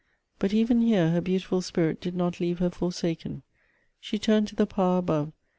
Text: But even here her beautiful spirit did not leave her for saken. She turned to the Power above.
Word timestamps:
But 0.39 0.51
even 0.51 0.81
here 0.81 1.11
her 1.11 1.21
beautiful 1.21 1.61
spirit 1.61 2.01
did 2.01 2.15
not 2.15 2.39
leave 2.39 2.57
her 2.57 2.71
for 2.71 2.89
saken. 2.89 3.43
She 3.99 4.17
turned 4.17 4.47
to 4.47 4.55
the 4.55 4.65
Power 4.65 4.97
above. 4.97 5.31